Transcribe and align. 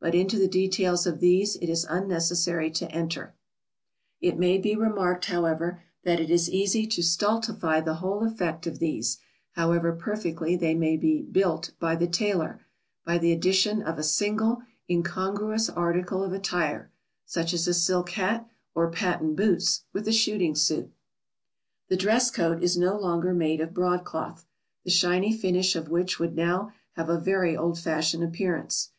but 0.00 0.12
into 0.12 0.40
the 0.40 0.48
details 0.48 1.06
of 1.06 1.20
these 1.20 1.54
it 1.54 1.68
is 1.68 1.84
unnecessary 1.88 2.68
to 2.68 2.90
enter. 2.90 3.36
[Sidenote: 4.20 4.20
Spoiling 4.20 4.24
an 4.24 4.24
otherwise 4.24 4.24
good 4.24 4.26
effect.] 4.26 4.34
It 4.34 4.40
may 4.40 4.58
be 4.58 4.88
remarked, 4.90 5.24
however, 5.26 5.82
that 6.02 6.18
it 6.20 6.30
is 6.32 6.50
easy 6.50 6.86
to 6.88 7.00
stultify 7.04 7.80
the 7.80 7.94
whole 7.94 8.24
effect 8.26 8.66
of 8.66 8.80
these, 8.80 9.18
however 9.52 9.92
perfectly 9.92 10.56
they 10.56 10.74
may 10.74 10.96
be 10.96 11.22
"built" 11.22 11.70
by 11.78 11.94
the 11.94 12.08
tailor, 12.08 12.66
by 13.04 13.18
the 13.18 13.30
addition 13.30 13.80
of 13.80 14.00
a 14.00 14.02
single 14.02 14.62
incongruous 14.90 15.70
article 15.70 16.24
of 16.24 16.32
attire; 16.32 16.90
such 17.24 17.54
as 17.54 17.68
a 17.68 17.72
silk 17.72 18.10
hat 18.10 18.48
or 18.74 18.90
patent 18.90 19.36
boots 19.36 19.84
with 19.92 20.08
a 20.08 20.12
shooting 20.12 20.56
suit. 20.56 20.90
[Sidenote: 21.88 21.90
The 21.90 21.94
modern 21.94 22.02
dress 22.04 22.30
coat.] 22.32 22.40
The 22.40 22.50
dress 22.50 22.56
coat 22.58 22.62
is 22.64 22.76
no 22.76 22.98
longer 22.98 23.32
made 23.32 23.60
of 23.60 23.74
broadcloth, 23.74 24.44
the 24.84 24.90
shiny 24.90 25.32
finish 25.32 25.76
of 25.76 25.88
which 25.88 26.18
would 26.18 26.34
now 26.34 26.72
have 26.96 27.08
a 27.08 27.20
very 27.20 27.56
old 27.56 27.78
fashioned 27.78 28.24
appearance. 28.24 28.90